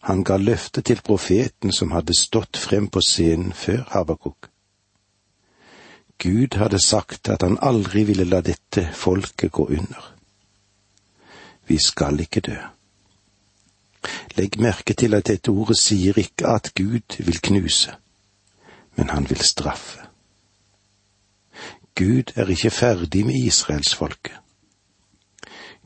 Han 0.01 0.23
ga 0.23 0.37
løfte 0.37 0.81
til 0.81 1.01
profeten 1.03 1.71
som 1.71 1.91
hadde 1.91 2.15
stått 2.19 2.57
frem 2.57 2.87
på 2.87 3.01
scenen 3.01 3.53
før 3.53 3.83
Habakuk. 3.87 4.50
Gud 6.21 6.57
hadde 6.57 6.79
sagt 6.79 7.29
at 7.33 7.41
han 7.41 7.57
aldri 7.61 8.03
ville 8.05 8.27
la 8.29 8.43
dette 8.45 8.83
folket 8.93 9.51
gå 9.51 9.65
under. 9.73 10.11
Vi 11.67 11.77
skal 11.81 12.19
ikke 12.21 12.43
dø. 12.45 12.57
Legg 14.37 14.59
merke 14.61 14.93
til 14.93 15.13
at 15.17 15.27
dette 15.29 15.49
ordet 15.51 15.79
sier 15.81 16.17
ikke 16.17 16.47
at 16.47 16.71
Gud 16.77 17.17
vil 17.17 17.41
knuse, 17.41 17.95
men 18.97 19.09
han 19.09 19.29
vil 19.29 19.41
straffe. 19.41 20.05
Gud 21.95 22.33
er 22.35 22.49
ikke 22.49 22.69
ferdig 22.69 23.25
med 23.25 23.35
israelsfolket. 23.35 24.37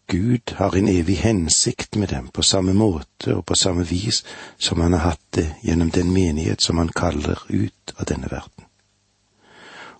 Gud 0.08 0.54
har 0.56 0.76
en 0.76 0.88
evig 0.88 1.18
hensikt 1.18 1.96
med 1.96 2.08
dem 2.08 2.28
på 2.28 2.42
samme 2.42 2.74
måte 2.74 3.36
og 3.36 3.46
på 3.46 3.56
samme 3.56 3.88
vis 3.88 4.24
som 4.58 4.82
han 4.82 4.94
har 4.94 5.10
hatt 5.10 5.26
det 5.36 5.48
gjennom 5.64 5.92
den 5.92 6.14
menighet 6.14 6.62
som 6.62 6.78
han 6.78 6.94
kaller 6.94 7.42
ut 7.50 7.96
av 7.98 8.06
denne 8.06 8.30
verden. 8.32 8.55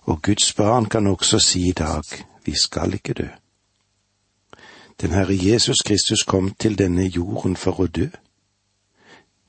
Og 0.06 0.22
Guds 0.22 0.52
barn 0.52 0.84
kan 0.84 1.06
også 1.06 1.38
si 1.38 1.68
i 1.68 1.72
dag, 1.72 2.02
vi 2.44 2.54
skal 2.62 2.94
ikke 2.94 3.14
dø. 3.14 3.28
Den 5.00 5.10
Herre 5.10 5.38
Jesus 5.50 5.76
Kristus 5.76 6.22
kom 6.22 6.54
til 6.54 6.78
denne 6.78 7.02
jorden 7.02 7.56
for 7.56 7.80
å 7.80 7.86
dø. 7.86 8.06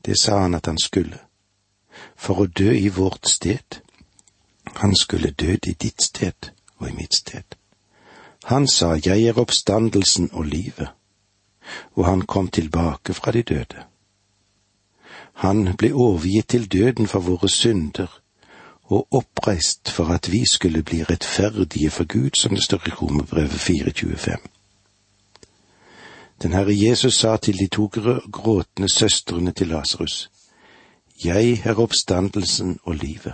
Det 0.05 0.19
sa 0.19 0.39
han 0.39 0.55
at 0.55 0.65
han 0.65 0.79
skulle. 0.81 1.19
For 2.15 2.41
å 2.41 2.45
dø 2.45 2.73
i 2.73 2.87
vårt 2.87 3.29
sted. 3.29 3.81
Han 4.81 4.95
skulle 4.95 5.31
dø 5.31 5.53
i 5.53 5.73
ditt 5.73 6.03
sted 6.03 6.51
og 6.77 6.89
i 6.89 6.93
mitt 6.93 7.15
sted. 7.15 7.55
Han 8.43 8.67
sa, 8.67 8.95
Jeg 9.05 9.23
er 9.23 9.37
oppstandelsen 9.37 10.29
og 10.33 10.45
livet, 10.45 10.89
og 11.93 12.05
han 12.05 12.21
kom 12.21 12.47
tilbake 12.47 13.13
fra 13.13 13.31
de 13.31 13.43
døde. 13.43 13.85
Han 15.33 15.75
ble 15.77 15.93
overgitt 15.93 16.47
til 16.47 16.71
døden 16.71 17.07
for 17.07 17.19
våre 17.19 17.49
synder 17.49 18.21
og 18.89 19.07
oppreist 19.11 19.91
for 19.91 20.05
at 20.05 20.31
vi 20.31 20.45
skulle 20.51 20.83
bli 20.83 21.03
rettferdige 21.03 21.89
for 21.89 22.03
Gud, 22.03 22.29
som 22.37 22.55
det 22.55 22.63
står 22.63 22.87
i 22.87 22.91
Romerbrevet 22.91 23.59
425. 23.59 24.37
Den 26.43 26.53
Herre 26.53 26.79
Jesus 26.87 27.13
sa 27.13 27.37
til 27.37 27.57
de 27.59 27.67
to 27.67 27.89
gråtende 28.31 28.89
søstrene 28.89 29.51
til 29.51 29.67
Lasarus, 29.67 30.31
Jeg 31.25 31.61
er 31.65 31.79
oppstandelsen 31.79 32.79
og 32.83 32.95
livet. 32.95 33.33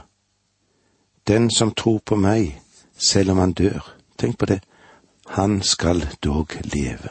Den 1.28 1.52
som 1.52 1.74
tror 1.74 2.02
på 2.06 2.16
meg, 2.16 2.62
selv 2.98 3.32
om 3.32 3.38
han 3.38 3.54
dør, 3.54 3.96
tenk 4.18 4.38
på 4.38 4.46
det, 4.46 4.64
han 5.28 5.62
skal 5.62 6.08
dog 6.24 6.48
leve. 6.64 7.10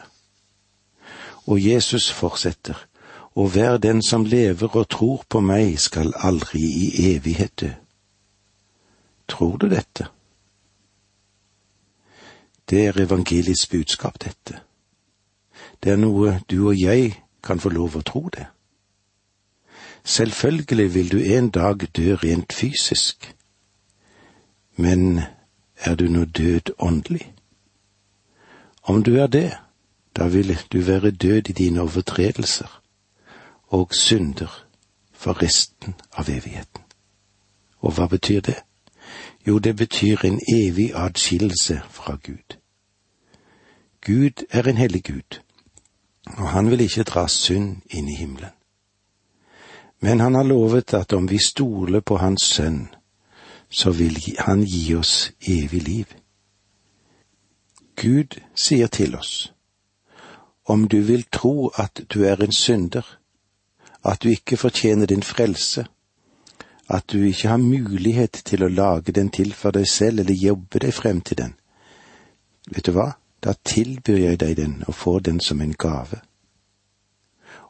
Og 1.45 1.65
Jesus 1.65 2.11
fortsetter, 2.11 2.85
og 3.35 3.47
hver 3.47 3.77
den 3.77 4.01
som 4.01 4.25
lever 4.25 4.75
og 4.77 4.89
tror 4.89 5.23
på 5.29 5.39
meg, 5.39 5.79
skal 5.79 6.13
aldri 6.17 6.59
i 6.59 7.15
evighet 7.15 7.61
dø. 7.61 7.69
Tror 9.27 9.57
du 9.57 9.69
dette? 9.69 10.07
Det 12.69 12.85
er 12.87 13.01
evangeliets 13.01 13.67
budskap, 13.67 14.19
dette. 14.23 14.61
Det 15.83 15.91
er 15.91 15.99
noe 15.99 16.39
du 16.49 16.67
og 16.67 16.79
jeg 16.79 17.23
kan 17.43 17.59
få 17.59 17.69
lov 17.69 17.97
å 17.99 18.05
tro 18.07 18.29
det. 18.33 18.45
Selvfølgelig 20.03 20.93
vil 20.93 21.11
du 21.11 21.19
en 21.19 21.49
dag 21.49 21.87
dø 21.95 22.15
rent 22.15 22.53
fysisk, 22.53 23.35
men 24.75 25.21
er 25.75 25.95
du 25.95 26.07
nå 26.07 26.25
død 26.25 26.73
åndelig? 26.79 27.33
Om 28.83 29.03
du 29.03 29.15
er 29.15 29.27
det, 29.27 29.51
da 30.15 30.27
vil 30.27 30.57
du 30.71 30.81
være 30.81 31.11
død 31.11 31.49
i 31.49 31.53
dine 31.53 31.81
overtredelser 31.81 32.81
og 33.67 33.95
synder 33.95 34.65
for 35.11 35.41
resten 35.41 35.95
av 36.11 36.29
evigheten. 36.29 36.81
Og 37.79 37.91
hva 37.91 38.07
betyr 38.07 38.41
det? 38.41 38.59
Jo, 39.47 39.59
det 39.59 39.75
betyr 39.75 40.25
en 40.25 40.39
evig 40.47 40.91
adskillelse 40.95 41.81
fra 41.89 42.17
Gud. 42.23 42.57
Gud 44.05 44.45
er 44.49 44.67
en 44.67 44.77
hellig 44.77 45.03
Gud, 45.03 45.39
og 46.25 46.49
han 46.49 46.71
vil 46.71 46.79
ikke 46.79 47.03
dra 47.03 47.27
synd 47.27 47.81
inn 47.89 48.07
i 48.07 48.15
himmelen. 48.15 48.55
Men 49.99 50.19
han 50.19 50.35
har 50.35 50.43
lovet 50.43 50.93
at 50.93 51.13
om 51.13 51.29
vi 51.29 51.37
stoler 51.37 51.99
på 51.99 52.17
Hans 52.17 52.43
Sønn, 52.43 52.87
så 53.69 53.91
vil 53.91 54.19
han 54.39 54.63
gi 54.63 54.95
oss 54.95 55.31
evig 55.47 55.83
liv. 55.83 56.05
Gud 57.95 58.39
sier 58.55 58.87
til 58.87 59.15
oss, 59.15 59.53
om 60.65 60.87
du 60.87 61.01
vil 61.01 61.23
tro 61.31 61.67
at 61.67 62.01
du 62.13 62.23
er 62.23 62.43
en 62.43 62.51
synder, 62.51 63.17
at 64.03 64.23
du 64.23 64.29
ikke 64.29 64.57
fortjener 64.57 65.05
din 65.05 65.23
frelse, 65.23 65.85
at 66.89 67.11
du 67.11 67.23
ikke 67.23 67.47
har 67.47 67.57
mulighet 67.57 68.41
til 68.45 68.63
å 68.63 68.71
lage 68.71 69.11
den 69.11 69.29
til 69.29 69.53
for 69.53 69.71
deg 69.71 69.87
selv 69.87 70.19
eller 70.19 70.33
jobbe 70.33 70.79
deg 70.83 70.93
frem 70.93 71.21
til 71.21 71.37
den, 71.37 71.53
vet 72.67 72.85
du 72.85 72.91
hva, 72.95 73.13
da 73.43 73.53
tilbyr 73.63 74.17
jeg 74.17 74.39
deg 74.39 74.57
den 74.57 74.83
og 74.87 74.95
får 74.95 75.19
den 75.19 75.39
som 75.39 75.61
en 75.61 75.73
gave. 75.73 76.21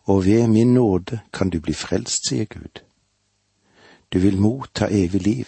Og 0.05 0.25
ved 0.25 0.47
min 0.47 0.73
nåde 0.73 1.21
kan 1.33 1.49
du 1.49 1.59
bli 1.59 1.73
frelst, 1.73 2.27
sier 2.27 2.45
Gud. 2.45 2.83
Du 4.13 4.19
vil 4.19 4.37
motta 4.37 4.89
evig 4.91 5.21
liv. 5.21 5.47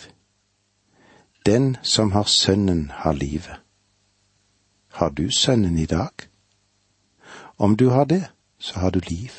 Den 1.46 1.78
som 1.84 2.12
har 2.12 2.24
Sønnen, 2.24 2.92
har 2.94 3.14
livet. 3.14 3.60
Har 4.88 5.10
du 5.10 5.30
Sønnen 5.30 5.78
i 5.78 5.86
dag? 5.86 6.10
Om 7.58 7.76
du 7.76 7.90
har 7.90 8.06
det, 8.06 8.26
så 8.58 8.80
har 8.80 8.90
du 8.90 9.00
liv. 9.10 9.32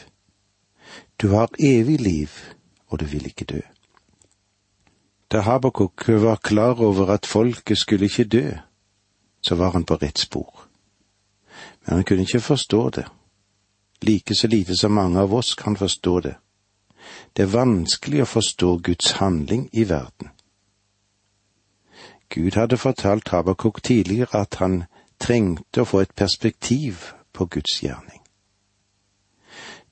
Du 1.22 1.28
har 1.28 1.50
evig 1.58 2.00
liv, 2.00 2.30
og 2.86 3.00
du 3.00 3.04
vil 3.04 3.26
ikke 3.26 3.44
dø. 3.44 3.60
Da 5.32 5.40
Habakuk 5.40 6.08
var 6.08 6.36
klar 6.36 6.80
over 6.80 7.10
at 7.10 7.26
folket 7.26 7.78
skulle 7.78 8.04
ikke 8.04 8.24
dø, 8.24 8.50
så 9.42 9.54
var 9.54 9.70
han 9.70 9.84
på 9.84 9.94
rett 9.94 10.18
spor. 10.18 10.68
Men 11.84 11.94
han 11.94 12.04
kunne 12.04 12.22
ikke 12.22 12.40
forstå 12.40 12.90
det, 12.90 13.06
like 14.02 14.34
så 14.34 14.46
lite 14.46 14.76
som 14.76 14.92
mange 14.92 15.20
av 15.20 15.34
oss 15.34 15.54
kan 15.54 15.76
forstå 15.76 16.20
det. 16.20 16.36
Det 17.36 17.42
er 17.42 17.52
vanskelig 17.52 18.22
å 18.22 18.30
forstå 18.30 18.76
Guds 18.82 19.12
handling 19.20 19.68
i 19.72 19.84
verden. 19.88 20.30
Gud 22.28 22.58
hadde 22.58 22.76
fortalt 22.76 23.28
Habakuk 23.28 23.82
tidligere 23.82 24.40
at 24.40 24.58
han 24.60 24.84
trengte 25.20 25.82
å 25.82 25.88
få 25.88 26.02
et 26.02 26.14
perspektiv 26.14 27.12
på 27.32 27.46
Guds 27.46 27.82
gjerning. 27.82 28.25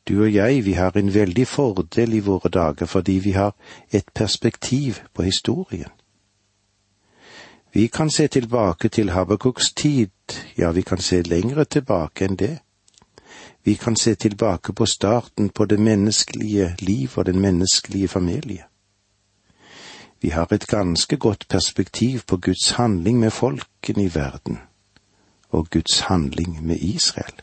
Du 0.09 0.23
og 0.23 0.35
jeg, 0.35 0.65
vi 0.65 0.73
har 0.73 0.97
en 0.97 1.15
veldig 1.15 1.47
fordel 1.47 2.13
i 2.15 2.21
våre 2.21 2.49
dager 2.49 2.87
fordi 2.87 3.13
vi 3.13 3.31
har 3.33 3.55
et 3.91 4.05
perspektiv 4.15 4.95
på 5.15 5.23
historien. 5.23 5.91
Vi 7.73 7.87
kan 7.87 8.11
se 8.11 8.27
tilbake 8.29 8.89
til 8.89 9.11
Habakuks 9.11 9.73
tid, 9.73 10.11
ja, 10.59 10.71
vi 10.71 10.83
kan 10.83 10.99
se 10.99 11.23
lengre 11.23 11.65
tilbake 11.65 12.25
enn 12.25 12.37
det. 12.37 12.59
Vi 13.65 13.75
kan 13.75 13.97
se 13.97 14.15
tilbake 14.15 14.73
på 14.73 14.87
starten 14.87 15.49
på 15.49 15.65
det 15.65 15.81
menneskelige 15.81 16.77
liv 16.79 17.11
og 17.17 17.27
den 17.27 17.41
menneskelige 17.41 18.09
familie. 18.09 18.65
Vi 20.21 20.29
har 20.29 20.53
et 20.53 20.67
ganske 20.67 21.17
godt 21.17 21.47
perspektiv 21.49 22.21
på 22.27 22.37
Guds 22.37 22.71
handling 22.71 23.19
med 23.19 23.31
folkene 23.31 24.05
i 24.05 24.15
verden, 24.15 24.59
og 25.51 25.71
Guds 25.71 26.01
handling 26.01 26.67
med 26.67 26.77
Israel. 26.77 27.43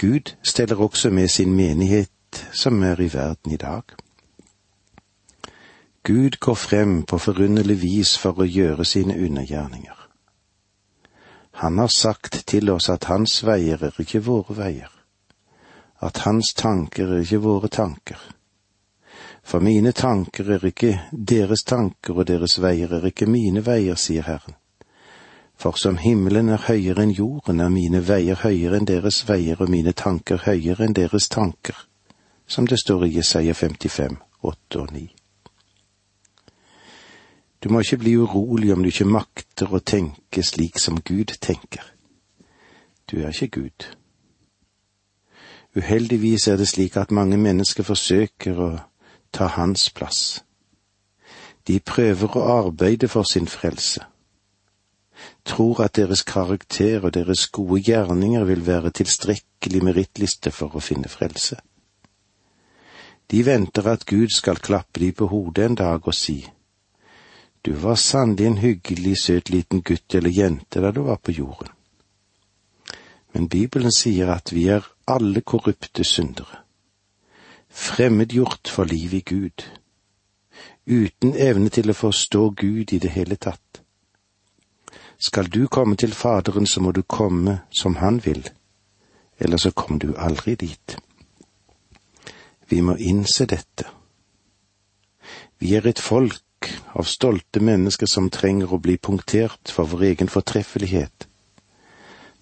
Gud 0.00 0.34
steller 0.42 0.76
også 0.76 1.10
med 1.10 1.28
sin 1.28 1.54
menighet 1.54 2.10
som 2.52 2.82
er 2.82 3.00
i 3.00 3.10
verden 3.12 3.52
i 3.52 3.56
dag. 3.56 3.82
Gud 6.04 6.38
går 6.40 6.54
frem 6.54 7.02
på 7.02 7.18
forunderlig 7.18 7.82
vis 7.82 8.18
for 8.18 8.38
å 8.38 8.46
gjøre 8.46 8.84
sine 8.84 9.16
undergjerninger. 9.18 9.96
Han 11.58 11.78
har 11.78 11.90
sagt 11.90 12.44
til 12.46 12.70
oss 12.70 12.86
at 12.88 13.08
hans 13.10 13.40
veier 13.42 13.82
er 13.82 14.00
ikke 14.00 14.22
våre 14.22 14.54
veier, 14.54 14.92
at 16.00 16.22
hans 16.22 16.52
tanker 16.54 17.10
er 17.16 17.24
ikke 17.26 17.42
våre 17.42 17.68
tanker. 17.68 18.20
For 19.42 19.64
mine 19.64 19.92
tanker 19.92 20.52
er 20.54 20.64
ikke 20.70 20.94
deres 21.10 21.64
tanker, 21.66 22.14
og 22.14 22.28
deres 22.30 22.60
veier 22.62 22.92
er 23.00 23.10
ikke 23.10 23.26
mine 23.26 23.64
veier, 23.66 23.98
sier 23.98 24.22
Herren. 24.28 24.54
For 25.58 25.74
som 25.74 25.96
himmelen 25.98 26.52
er 26.54 26.62
høyere 26.68 27.02
enn 27.02 27.10
jorden, 27.10 27.58
er 27.58 27.70
mine 27.74 27.98
veier 28.06 28.38
høyere 28.44 28.78
enn 28.78 28.86
deres 28.86 29.24
veier 29.26 29.58
og 29.58 29.70
mine 29.72 29.90
tanker 29.90 30.44
høyere 30.44 30.84
enn 30.86 30.94
deres 30.94 31.26
tanker, 31.34 31.74
som 32.46 32.68
det 32.70 32.78
står 32.78 33.08
i 33.08 33.16
Jesaja 33.16 33.56
55, 33.58 34.20
8 34.46 34.78
og 34.78 34.92
9. 34.94 35.08
Du 37.58 37.72
må 37.74 37.80
ikke 37.82 37.98
bli 38.04 38.12
urolig 38.14 38.70
om 38.70 38.84
du 38.84 38.90
ikke 38.92 39.08
makter 39.10 39.72
å 39.74 39.80
tenke 39.82 40.44
slik 40.46 40.78
som 40.78 41.00
Gud 41.02 41.34
tenker. 41.42 41.82
Du 43.10 43.16
er 43.18 43.34
ikke 43.34 43.48
Gud. 43.58 43.86
Uheldigvis 45.74 46.46
er 46.46 46.60
det 46.62 46.68
slik 46.70 46.94
at 46.96 47.10
mange 47.10 47.36
mennesker 47.36 47.82
forsøker 47.82 48.62
å 48.62 48.68
ta 49.34 49.50
hans 49.58 49.88
plass. 49.90 50.44
De 51.66 51.80
prøver 51.82 52.38
å 52.38 52.46
arbeide 52.60 53.10
for 53.10 53.26
sin 53.26 53.50
frelse 53.50 54.06
tror 55.48 55.80
at 55.84 55.96
deres 55.96 56.22
karakter 56.22 57.04
og 57.04 57.14
deres 57.14 57.46
gode 57.48 57.80
gjerninger 57.82 58.44
vil 58.44 58.66
være 58.66 58.92
tilstrekkelig 59.00 59.82
merittliste 59.84 60.52
for 60.52 60.76
å 60.76 60.84
finne 60.84 61.08
frelse. 61.08 61.56
De 63.30 63.40
venter 63.44 63.88
at 63.88 64.06
Gud 64.08 64.32
skal 64.32 64.60
klappe 64.64 65.00
dem 65.00 65.16
på 65.16 65.28
hodet 65.32 65.64
en 65.64 65.74
dag 65.74 66.06
og 66.06 66.14
si, 66.14 66.44
Du 67.64 67.72
var 67.72 67.94
sannelig 67.94 68.46
en 68.46 68.58
hyggelig, 68.58 69.16
søt 69.18 69.50
liten 69.50 69.82
gutt 69.82 70.14
eller 70.14 70.30
jente 70.30 70.80
da 70.80 70.92
du 70.94 71.02
var 71.02 71.16
på 71.16 71.32
jorden. 71.32 71.68
Men 73.34 73.48
Bibelen 73.48 73.92
sier 73.92 74.30
at 74.32 74.52
vi 74.52 74.68
er 74.68 74.86
alle 75.06 75.40
korrupte 75.40 76.04
syndere, 76.04 76.62
fremmedgjort 77.68 78.70
for 78.72 78.84
liv 78.84 79.14
i 79.14 79.20
Gud, 79.20 79.66
uten 80.86 81.34
evne 81.34 81.68
til 81.68 81.90
å 81.90 81.98
forstå 81.98 82.48
Gud 82.50 82.92
i 82.92 83.02
det 83.02 83.10
hele 83.10 83.36
tatt 83.36 83.82
skal 85.18 85.50
du 85.50 85.66
komme 85.66 85.96
til 85.96 86.14
Faderen, 86.14 86.66
så 86.66 86.80
må 86.80 86.92
du 86.92 87.02
komme 87.02 87.60
som 87.70 87.96
Han 87.96 88.20
vil, 88.24 88.48
ellers 89.38 89.62
så 89.62 89.70
kommer 89.70 89.98
du 89.98 90.14
aldri 90.16 90.54
dit. 90.54 90.98
Vi 92.68 92.80
må 92.80 92.94
innse 92.94 93.46
dette. 93.46 93.84
Vi 95.58 95.74
er 95.74 95.86
et 95.86 95.98
folk 95.98 96.70
av 96.94 97.06
stolte 97.06 97.60
mennesker 97.60 98.06
som 98.06 98.30
trenger 98.30 98.72
å 98.72 98.78
bli 98.82 98.96
punktert 98.96 99.72
for 99.72 99.90
vår 99.90 100.04
egen 100.12 100.28
fortreffelighet, 100.28 101.26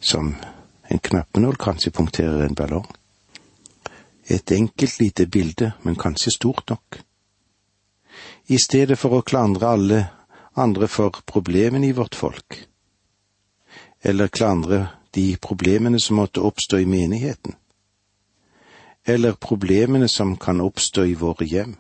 som 0.01 0.35
en 0.89 0.99
knappenål 0.99 1.57
kanskje 1.57 1.91
punkterer 1.91 2.45
en 2.45 2.55
ballong. 2.55 2.87
Et 4.29 4.53
enkelt 4.53 4.99
lite 5.01 5.27
bilde, 5.27 5.73
men 5.83 5.97
kanskje 5.97 6.35
stort 6.35 6.71
nok. 6.71 7.01
I 8.47 8.59
stedet 8.59 8.99
for 8.99 9.17
å 9.17 9.25
klandre 9.27 9.69
alle 9.69 10.01
andre 10.57 10.89
for 10.89 11.23
problemene 11.27 11.89
i 11.89 11.93
vårt 11.93 12.15
folk, 12.15 12.69
eller 14.03 14.27
klandre 14.27 14.89
de 15.15 15.37
problemene 15.43 16.01
som 16.01 16.17
måtte 16.17 16.41
oppstå 16.41 16.77
i 16.77 16.85
menigheten, 16.85 17.55
eller 19.07 19.33
problemene 19.33 20.09
som 20.09 20.37
kan 20.37 20.61
oppstå 20.61 21.05
i 21.05 21.15
våre 21.15 21.45
hjem, 21.45 21.77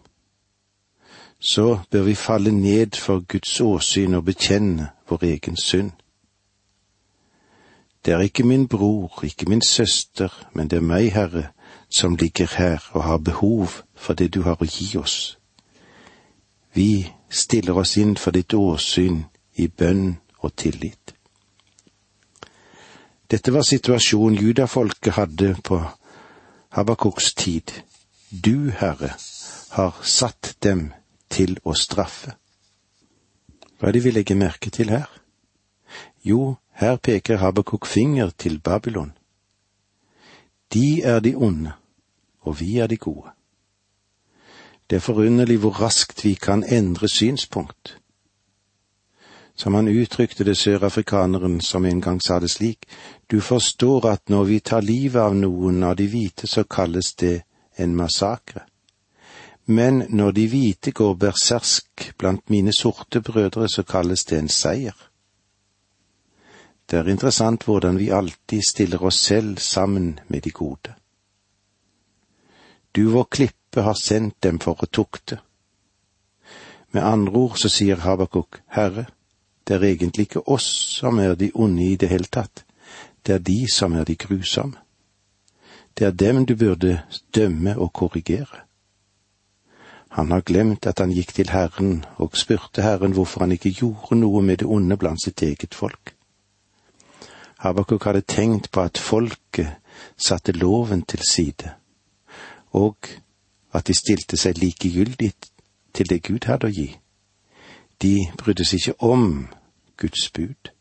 så 1.41 1.81
bør 1.91 2.03
vi 2.03 2.15
falle 2.15 2.51
ned 2.51 2.97
for 2.97 3.21
Guds 3.29 3.61
åsyn 3.61 4.15
og 4.15 4.25
bekjenne 4.25 4.91
vår 5.09 5.25
egen 5.25 5.57
synd. 5.57 5.91
Det 8.05 8.15
er 8.15 8.21
ikke 8.21 8.47
min 8.47 8.69
bror, 8.69 9.21
ikke 9.25 9.49
min 9.49 9.63
søster, 9.63 10.31
men 10.55 10.71
det 10.71 10.77
er 10.77 10.87
meg, 10.87 11.13
Herre, 11.13 11.49
som 11.91 12.17
ligger 12.17 12.47
her 12.57 12.91
og 12.93 13.03
har 13.03 13.19
behov 13.19 13.69
for 13.95 14.15
det 14.15 14.35
du 14.35 14.43
har 14.43 14.57
å 14.63 14.69
gi 14.69 14.97
oss. 14.99 15.39
Vi 16.75 17.13
stiller 17.29 17.79
oss 17.79 17.97
inn 17.97 18.17
for 18.17 18.37
ditt 18.37 18.55
åsyn 18.55 19.25
i 19.57 19.69
bønn 19.69 20.17
og 20.43 20.55
tillit. 20.57 21.15
Dette 23.31 23.53
var 23.53 23.67
situasjonen 23.67 24.39
judafolket 24.39 25.17
hadde 25.17 25.57
på 25.63 25.81
Habakuks 26.77 27.35
tid. 27.35 27.73
Du, 28.31 28.71
Herre, 28.71 29.15
har 29.71 29.99
satt 30.03 30.55
dem 30.63 30.93
til 31.29 31.59
å 31.65 31.75
straffe. 31.75 32.37
Hva 33.77 33.89
er 33.89 33.97
det 33.97 34.05
vi 34.05 34.13
legger 34.15 34.39
merke 34.39 34.71
til 34.71 34.93
her? 34.95 35.11
Jo, 36.23 36.57
Her 36.77 36.97
peker 36.97 37.39
Habakuk 37.41 37.87
finger 37.87 38.31
til 38.31 38.59
Babylon. 38.61 39.13
De 40.73 41.03
er 41.03 41.21
de 41.21 41.35
onde, 41.37 41.73
og 42.41 42.61
vi 42.61 42.79
er 42.79 42.87
de 42.87 42.97
gode. 42.97 43.31
Det 44.91 44.97
er 44.97 45.01
forunderlig 45.01 45.59
hvor 45.59 45.81
raskt 45.81 46.25
vi 46.25 46.35
kan 46.35 46.65
endre 46.65 47.09
synspunkt. 47.09 47.99
Som 49.57 49.75
han 49.75 49.89
uttrykte 49.89 50.45
det 50.45 50.57
sørafrikaneren 50.57 51.61
som 51.61 51.85
en 51.85 52.01
gang 52.01 52.21
sa 52.23 52.39
det 52.39 52.51
slik, 52.51 52.87
du 53.31 53.41
forstår 53.41 54.07
at 54.07 54.29
når 54.29 54.45
vi 54.45 54.61
tar 54.61 54.81
livet 54.81 55.21
av 55.21 55.35
noen 55.35 55.83
av 55.83 55.97
de 55.97 56.07
hvite, 56.07 56.47
så 56.47 56.65
kalles 56.65 57.15
det 57.15 57.43
en 57.77 57.97
massakre. 57.97 58.61
Men 59.67 60.05
når 60.09 60.33
de 60.33 60.47
hvite 60.49 60.93
går 60.93 61.15
bersersk 61.15 62.13
blant 62.19 62.51
mine 62.51 62.73
sorte 62.73 63.21
brødre, 63.21 63.69
så 63.69 63.83
kalles 63.83 64.25
det 64.25 64.39
en 64.39 64.49
seier. 64.49 64.95
Det 66.91 66.99
er 66.99 67.09
interessant 67.11 67.65
hvordan 67.65 67.99
vi 67.99 68.13
alltid 68.15 68.63
stiller 68.63 69.03
oss 69.03 69.19
selv 69.19 69.59
sammen 69.59 70.21
med 70.29 70.41
de 70.41 70.51
gode. 70.51 70.95
Du, 72.97 73.11
vår 73.11 73.27
klippe, 73.77 73.83
har 73.83 73.95
sendt 73.95 74.43
dem 74.43 74.59
for 74.59 74.77
å 74.81 74.87
tukte. 74.87 75.41
Med 76.93 77.05
andre 77.05 77.33
ord 77.33 77.59
så 77.59 77.69
sier 77.69 77.97
Habakuk, 77.97 78.63
Herre, 78.69 79.07
det 79.67 79.77
er 79.77 79.85
egentlig 79.85 80.29
ikke 80.29 80.49
oss 80.49 80.67
som 81.01 81.19
er 81.19 81.37
de 81.37 81.51
onde 81.55 81.83
i 81.83 81.97
det 81.97 82.09
hele 82.09 82.29
tatt, 82.31 82.65
det 83.27 83.35
er 83.35 83.39
de 83.39 83.67
som 83.69 83.93
er 83.95 84.05
de 84.05 84.17
grusomme. 84.17 84.79
Det 85.99 86.07
er 86.07 86.13
dem 86.13 86.47
du 86.47 86.55
burde 86.57 87.03
dømme 87.35 87.77
og 87.79 87.93
korrigere. 87.93 88.65
Han 90.11 90.31
har 90.31 90.43
glemt 90.43 90.87
at 90.87 90.99
han 91.01 91.13
gikk 91.13 91.33
til 91.35 91.51
Herren 91.51 92.05
og 92.19 92.37
spurte 92.37 92.83
Herren 92.83 93.13
hvorfor 93.13 93.41
han 93.41 93.53
ikke 93.53 93.73
gjorde 93.73 94.17
noe 94.17 94.43
med 94.43 94.59
det 94.59 94.69
onde 94.69 94.97
blant 94.97 95.23
sitt 95.25 95.43
eget 95.43 95.75
folk. 95.75 96.15
Habakuk 97.59 98.05
hadde 98.05 98.23
tenkt 98.23 98.71
på 98.71 98.81
at 98.81 98.99
folket 98.99 99.77
satte 100.17 100.53
loven 100.53 101.03
til 101.03 101.21
side, 101.25 101.73
og 102.73 102.97
at 103.77 103.87
de 103.87 103.95
stilte 103.95 104.39
seg 104.41 104.59
likegyldig 104.59 105.33
til 105.95 106.09
det 106.09 106.23
Gud 106.25 106.49
hadde 106.49 106.71
å 106.71 106.73
gi. 106.73 106.89
De 108.03 108.15
brydde 108.41 108.65
seg 108.65 108.81
ikke 108.81 109.13
om 109.13 109.47
Guds 110.01 110.29
bud. 110.33 110.73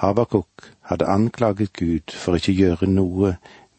Habakuk 0.00 0.70
hadde 0.88 1.08
anklaget 1.08 1.72
Gud 1.76 2.12
for 2.16 2.36
ikke 2.36 2.52
å 2.52 2.60
gjøre 2.60 2.88
noe 2.88 3.34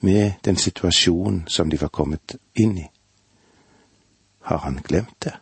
med 0.06 0.42
den 0.46 0.58
situasjonen 0.58 1.46
som 1.48 1.70
de 1.70 1.80
var 1.82 1.94
kommet 1.94 2.36
inn 2.58 2.78
i. 2.78 2.88
Har 4.46 4.64
han 4.66 4.82
glemt 4.86 5.18
det? 5.26 5.34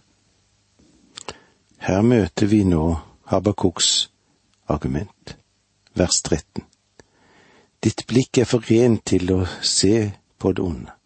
Her 1.80 2.02
møter 2.04 2.48
vi 2.48 2.64
nå 2.68 2.84
Habakuks 3.32 4.10
argument, 4.68 5.38
vers 5.96 6.22
13. 6.22 6.64
Ditt 7.84 8.04
blikk 8.08 8.42
er 8.42 8.48
for 8.48 8.64
rent 8.72 9.06
til 9.08 9.32
å 9.32 9.46
se 9.64 10.10
på 10.40 10.52
det 10.52 10.64
onde, 10.64 10.99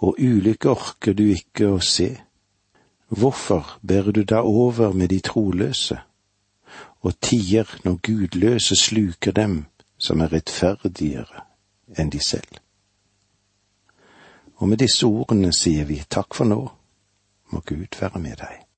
og 0.00 0.16
ulykke 0.18 0.70
orker 0.70 1.12
du 1.12 1.26
ikke 1.28 1.68
å 1.74 1.80
se. 1.84 2.14
Hvorfor 3.10 3.78
bærer 3.86 4.12
du 4.12 4.22
da 4.24 4.40
over 4.46 4.92
med 4.92 5.08
de 5.08 5.20
troløse, 5.20 5.98
og 7.00 7.20
tier 7.20 7.68
når 7.84 8.00
gudløse 8.06 8.76
sluker 8.76 9.32
dem 9.32 9.64
som 9.98 10.20
er 10.20 10.32
rettferdigere 10.32 11.44
enn 11.98 12.12
de 12.12 12.20
selv? 12.24 12.60
Og 14.60 14.68
med 14.68 14.80
disse 14.80 15.06
ordene 15.06 15.52
sier 15.56 15.88
vi 15.88 16.02
takk 16.08 16.36
for 16.36 16.48
nå 16.48 16.60
må 17.50 17.62
Gud 17.66 17.96
være 18.00 18.20
med 18.20 18.36
deg. 18.38 18.69